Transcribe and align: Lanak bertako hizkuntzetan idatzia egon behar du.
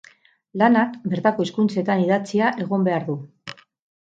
Lanak 0.61 0.95
bertako 1.11 1.45
hizkuntzetan 1.49 2.01
idatzia 2.07 2.49
egon 2.65 2.89
behar 2.89 3.07
du. 3.13 3.19